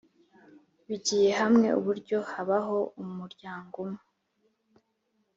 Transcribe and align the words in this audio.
Bigiye 0.87 1.29
hamwe 1.41 1.67
uburyo 1.79 2.17
habaho 2.33 2.79
umuryango 3.03 3.73
umwe 3.85 4.03